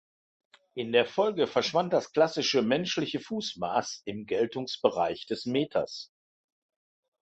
In 0.73 0.91
der 0.93 1.05
Folge 1.05 1.45
verschwand 1.45 1.93
das 1.93 2.11
klassische 2.11 2.63
menschliche 2.63 3.19
Fußmaß 3.19 4.01
im 4.05 4.25
Geltungsbereich 4.25 5.27
des 5.27 5.45
Meters. 5.45 6.11